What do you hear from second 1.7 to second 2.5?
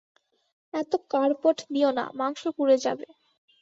দিয়ো না, মাংস